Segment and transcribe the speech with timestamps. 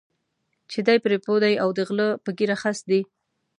[0.71, 3.01] چې دی پرې پوه دی او د غله په ږیره خس دی.